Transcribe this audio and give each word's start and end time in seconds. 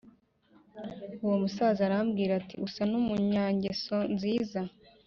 Uwo 1.23 1.35
musaza 1.41 1.81
arambwira 1.87 2.31
ati 2.39 2.55
Usa 2.65 2.83
n’umunyangeso 2.91 3.97
nziza 4.13 4.59